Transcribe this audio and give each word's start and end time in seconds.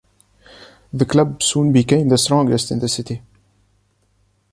The 0.91 1.05
club 1.05 1.43
soon 1.43 1.71
became 1.71 2.09
the 2.09 2.17
strongest 2.17 2.71
in 2.71 2.79
the 2.79 2.89
city. 2.89 3.21